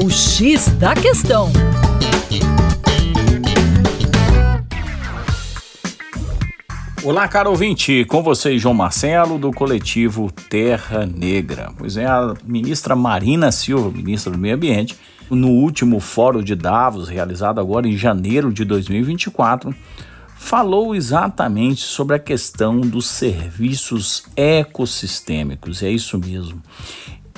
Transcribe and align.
O 0.00 0.08
X 0.08 0.68
da 0.78 0.94
Questão. 0.94 1.50
Olá, 7.02 7.26
caro 7.26 7.50
ouvinte, 7.50 8.04
com 8.04 8.22
vocês 8.22 8.62
João 8.62 8.74
Marcelo, 8.74 9.38
do 9.38 9.50
coletivo 9.50 10.30
Terra 10.48 11.04
Negra. 11.04 11.72
Pois 11.76 11.96
é, 11.96 12.06
a 12.06 12.32
ministra 12.44 12.94
Marina 12.94 13.50
Silva, 13.50 13.90
ministra 13.90 14.30
do 14.30 14.38
Meio 14.38 14.54
Ambiente, 14.54 14.96
no 15.28 15.48
último 15.48 15.98
fórum 15.98 16.44
de 16.44 16.54
Davos, 16.54 17.08
realizado 17.08 17.60
agora 17.60 17.88
em 17.88 17.96
janeiro 17.96 18.52
de 18.52 18.64
2024, 18.64 19.74
falou 20.38 20.94
exatamente 20.94 21.80
sobre 21.80 22.14
a 22.14 22.20
questão 22.20 22.80
dos 22.80 23.08
serviços 23.08 24.22
ecossistêmicos. 24.36 25.82
É 25.82 25.90
isso 25.90 26.16
mesmo. 26.18 26.62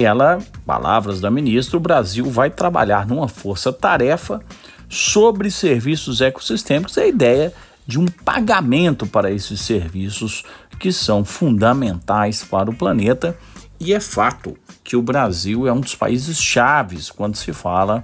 Ela, 0.02 0.38
palavras 0.64 1.20
da 1.20 1.30
ministra, 1.30 1.76
o 1.76 1.80
Brasil 1.80 2.24
vai 2.24 2.48
trabalhar 2.48 3.06
numa 3.06 3.28
força-tarefa 3.28 4.40
sobre 4.88 5.50
serviços 5.50 6.22
ecossistêmicos. 6.22 6.96
A 6.96 7.06
ideia 7.06 7.52
de 7.86 7.98
um 7.98 8.06
pagamento 8.06 9.06
para 9.06 9.30
esses 9.30 9.60
serviços 9.60 10.42
que 10.78 10.90
são 10.90 11.22
fundamentais 11.22 12.42
para 12.42 12.70
o 12.70 12.74
planeta. 12.74 13.36
E 13.78 13.92
é 13.92 14.00
fato 14.00 14.56
que 14.82 14.96
o 14.96 15.02
Brasil 15.02 15.66
é 15.66 15.72
um 15.72 15.80
dos 15.80 15.94
países 15.94 16.40
chaves 16.40 17.10
quando 17.10 17.36
se 17.36 17.52
fala 17.52 18.02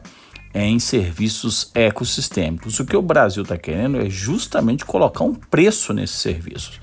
em 0.53 0.79
serviços 0.79 1.71
ecossistêmicos. 1.75 2.79
O 2.79 2.85
que 2.85 2.97
o 2.97 3.03
Brasil 3.03 3.43
está 3.43 3.57
querendo 3.57 3.99
é 3.99 4.11
justamente 4.11 4.85
colocar 4.85 5.25
um 5.25 5.35
preço 5.35 5.95
nesses 5.95 6.19
serviços. 6.19 6.79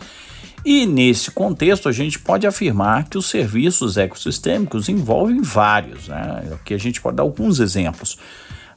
E 0.66 0.86
nesse 0.86 1.30
contexto, 1.32 1.90
a 1.90 1.92
gente 1.92 2.20
pode 2.20 2.48
afirmar 2.48 3.10
que 3.10 3.18
os 3.18 3.30
serviços 3.30 3.98
ecossistêmicos 3.98 4.88
envolvem 4.88 5.42
vários. 5.42 6.08
Né? 6.08 6.52
Aqui 6.54 6.74
a 6.74 6.78
gente 6.78 7.02
pode 7.02 7.18
dar 7.18 7.24
alguns 7.24 7.60
exemplos. 7.60 8.18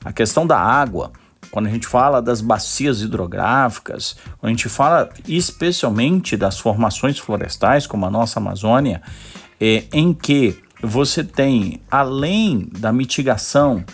A 0.05 0.13
questão 0.13 0.47
da 0.47 0.59
água, 0.59 1.13
quando 1.51 1.67
a 1.67 1.71
gente 1.71 1.87
fala 1.87 2.21
das 2.21 2.41
bacias 2.41 3.03
hidrográficas, 3.03 4.17
quando 4.39 4.51
a 4.51 4.53
gente 4.53 4.69
fala 4.69 5.09
especialmente 5.29 6.37
das 6.37 6.59
formações 6.59 7.19
florestais, 7.19 7.87
como 7.87 8.05
a 8.05 8.11
nossa 8.11 8.41
Amazônia, 8.41 9.01
é, 9.61 9.85
em 9.93 10.13
que 10.13 10.61
você 10.83 11.23
tem, 11.23 11.81
além 11.91 12.69
da 12.79 12.93
mitigação 12.93 13.85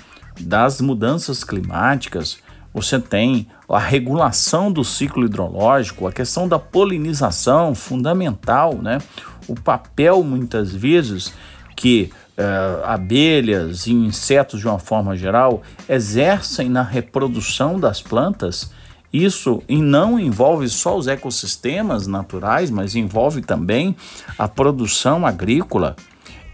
das 0.41 0.81
mudanças 0.81 1.45
climáticas, 1.45 2.39
você 2.73 2.99
tem 2.99 3.47
a 3.69 3.79
regulação 3.79 4.71
do 4.71 4.85
ciclo 4.85 5.25
hidrológico, 5.25 6.07
a 6.07 6.13
questão 6.13 6.49
da 6.49 6.59
polinização 6.59 7.75
fundamental, 7.75 8.75
né? 8.75 8.99
O 9.47 9.55
papel 9.55 10.23
muitas 10.23 10.75
vezes 10.75 11.33
que 11.77 12.11
uh, 12.39 12.85
abelhas 12.85 13.87
e 13.87 13.93
insetos 13.93 14.61
de 14.61 14.69
uma 14.69 14.79
forma 14.79 15.17
geral 15.17 15.63
exercem 15.89 16.69
na 16.69 16.83
reprodução 16.83 17.79
das 17.79 18.01
plantas. 18.01 18.71
Isso 19.13 19.63
e 19.69 19.77
não 19.77 20.19
envolve 20.19 20.69
só 20.69 20.97
os 20.97 21.07
ecossistemas 21.07 22.07
naturais, 22.07 22.71
mas 22.71 22.95
envolve 22.97 23.43
também 23.43 23.95
a 24.39 24.49
produção 24.49 25.27
agrícola. 25.27 25.97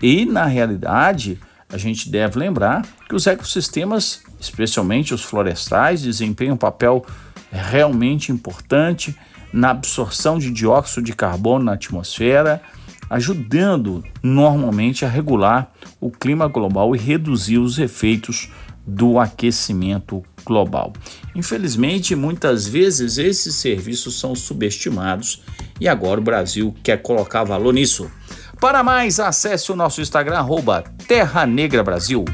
E 0.03 0.25
na 0.25 0.45
realidade, 0.45 1.39
a 1.71 1.77
gente 1.77 2.09
deve 2.09 2.39
lembrar 2.39 2.87
que 3.09 3.15
os 3.15 3.27
ecossistemas, 3.27 4.23
especialmente 4.41 5.13
os 5.13 5.23
florestais, 5.23 6.03
desempenham 6.03 6.55
um 6.55 6.59
papel 6.59 7.05
realmente 7.51 8.33
importante 8.33 9.15
na 9.53 9.71
absorção 9.71 10.39
de 10.39 10.51
dióxido 10.51 11.05
de 11.05 11.15
carbono 11.15 11.67
na 11.67 11.73
atmosfera, 11.73 12.63
ajudando 13.11 14.05
normalmente 14.23 15.05
a 15.05 15.09
regular 15.09 15.73
o 16.01 16.11
clima 16.11 16.47
global 16.47 16.95
e 16.95 16.99
reduzir 16.99 17.59
os 17.59 17.79
efeitos 17.79 18.51
do 18.87 19.19
aquecimento 19.19 20.23
global. 20.45 20.95
Infelizmente, 21.35 22.15
muitas 22.15 22.67
vezes 22.67 23.19
esses 23.19 23.55
serviços 23.55 24.19
são 24.19 24.35
subestimados 24.35 25.43
e 25.79 25.87
agora 25.87 26.21
o 26.21 26.25
Brasil 26.25 26.75
quer 26.83 27.03
colocar 27.03 27.45
valor 27.45 27.75
nisso. 27.75 28.11
Para 28.61 28.83
mais, 28.83 29.21
acesse 29.21 29.71
o 29.71 29.77
nosso 29.77 30.01
Instagram, 30.01 30.41
Terra 31.07 31.47
Negra 31.47 31.85
Brasil. 31.85 32.25